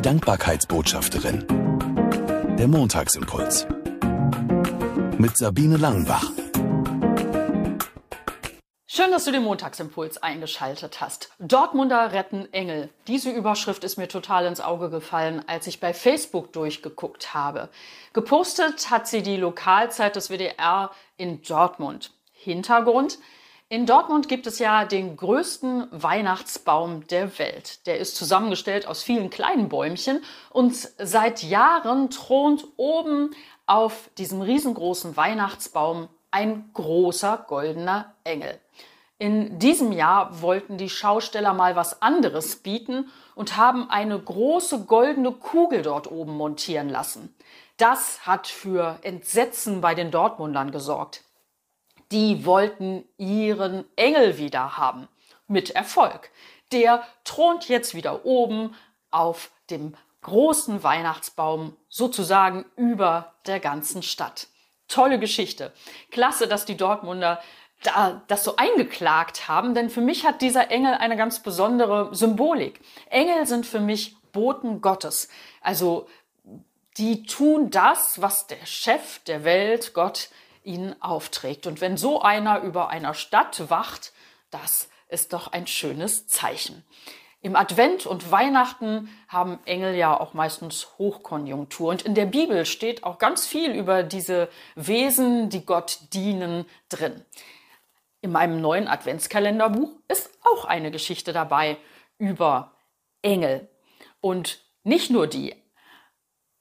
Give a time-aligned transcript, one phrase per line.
[0.00, 1.44] Die Dankbarkeitsbotschafterin.
[2.58, 3.66] Der Montagsimpuls.
[5.18, 6.24] Mit Sabine Langenbach.
[8.86, 11.32] Schön, dass du den Montagsimpuls eingeschaltet hast.
[11.38, 12.88] Dortmunder retten Engel.
[13.08, 17.68] Diese Überschrift ist mir total ins Auge gefallen, als ich bei Facebook durchgeguckt habe.
[18.14, 22.12] Gepostet hat sie die Lokalzeit des WDR in Dortmund.
[22.32, 23.18] Hintergrund?
[23.72, 27.86] In Dortmund gibt es ja den größten Weihnachtsbaum der Welt.
[27.86, 33.30] Der ist zusammengestellt aus vielen kleinen Bäumchen und seit Jahren thront oben
[33.66, 38.58] auf diesem riesengroßen Weihnachtsbaum ein großer goldener Engel.
[39.18, 45.30] In diesem Jahr wollten die Schausteller mal was anderes bieten und haben eine große goldene
[45.30, 47.32] Kugel dort oben montieren lassen.
[47.76, 51.22] Das hat für Entsetzen bei den Dortmundern gesorgt.
[52.12, 55.08] Die wollten ihren Engel wieder haben.
[55.46, 56.30] Mit Erfolg.
[56.72, 58.74] Der thront jetzt wieder oben
[59.10, 64.48] auf dem großen Weihnachtsbaum, sozusagen über der ganzen Stadt.
[64.88, 65.72] Tolle Geschichte.
[66.10, 67.40] Klasse, dass die Dortmunder
[67.82, 72.80] da, das so eingeklagt haben, denn für mich hat dieser Engel eine ganz besondere Symbolik.
[73.08, 75.28] Engel sind für mich Boten Gottes.
[75.62, 76.06] Also
[76.98, 80.28] die tun das, was der Chef der Welt, Gott,
[80.64, 81.66] ihnen aufträgt.
[81.66, 84.12] Und wenn so einer über einer Stadt wacht,
[84.50, 86.84] das ist doch ein schönes Zeichen.
[87.42, 91.88] Im Advent und Weihnachten haben Engel ja auch meistens Hochkonjunktur.
[91.88, 97.24] Und in der Bibel steht auch ganz viel über diese Wesen, die Gott dienen, drin.
[98.20, 101.78] In meinem neuen Adventskalenderbuch ist auch eine Geschichte dabei
[102.18, 102.74] über
[103.22, 103.70] Engel.
[104.20, 105.54] Und nicht nur die.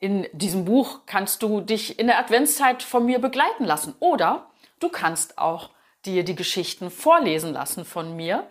[0.00, 3.94] In diesem Buch kannst du dich in der Adventszeit von mir begleiten lassen.
[4.00, 4.46] Oder
[4.78, 5.68] du kannst auch
[6.06, 8.48] dir die Geschichten vorlesen lassen von mir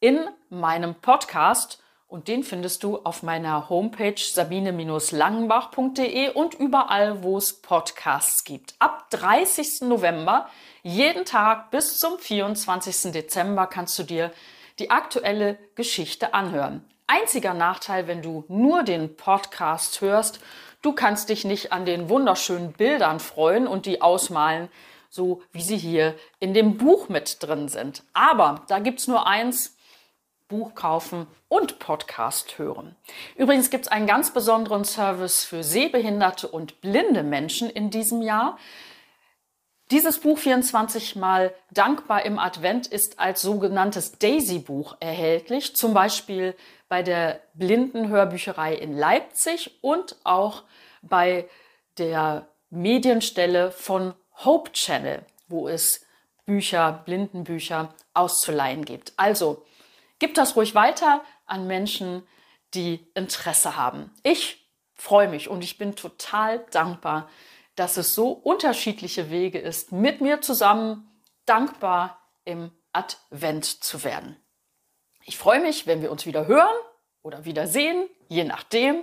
[0.00, 0.18] in
[0.48, 1.80] meinem Podcast.
[2.08, 8.74] Und den findest du auf meiner Homepage sabine-langenbach.de und überall, wo es Podcasts gibt.
[8.80, 9.82] Ab 30.
[9.82, 10.48] November
[10.82, 13.12] jeden Tag bis zum 24.
[13.12, 14.32] Dezember kannst du dir
[14.80, 16.84] die aktuelle Geschichte anhören.
[17.06, 20.40] Einziger Nachteil, wenn du nur den Podcast hörst,
[20.82, 24.68] du kannst dich nicht an den wunderschönen Bildern freuen und die ausmalen,
[25.08, 28.04] so wie sie hier in dem Buch mit drin sind.
[28.12, 29.76] Aber da gibt's nur eins,
[30.48, 32.96] Buch kaufen und Podcast hören.
[33.36, 38.58] Übrigens gibt's einen ganz besonderen Service für sehbehinderte und blinde Menschen in diesem Jahr.
[39.90, 46.54] Dieses Buch 24 mal dankbar im Advent ist als sogenanntes Daisy-Buch erhältlich, zum Beispiel
[46.88, 50.62] bei der Blindenhörbücherei in Leipzig und auch
[51.02, 51.48] bei
[51.98, 54.14] der Medienstelle von
[54.44, 56.06] Hope Channel, wo es
[56.46, 59.12] Bücher, Blindenbücher auszuleihen gibt.
[59.16, 59.64] Also
[60.20, 62.22] gib das ruhig weiter an Menschen,
[62.74, 64.12] die Interesse haben.
[64.22, 64.64] Ich
[64.94, 67.28] freue mich und ich bin total dankbar,
[67.80, 71.10] dass es so unterschiedliche Wege ist, mit mir zusammen
[71.46, 74.36] dankbar im Advent zu werden.
[75.24, 76.76] Ich freue mich, wenn wir uns wieder hören
[77.22, 79.02] oder wieder sehen, je nachdem.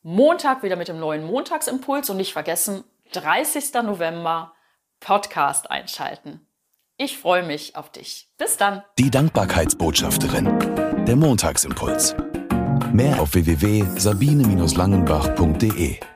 [0.00, 2.82] Montag wieder mit dem neuen Montagsimpuls und nicht vergessen,
[3.12, 3.74] 30.
[3.82, 4.54] November
[4.98, 6.46] Podcast einschalten.
[6.96, 8.30] Ich freue mich auf dich.
[8.38, 8.82] Bis dann.
[8.98, 11.04] Die Dankbarkeitsbotschafterin.
[11.04, 12.16] Der Montagsimpuls.
[12.94, 16.11] Mehr auf www.sabine-langenbach.de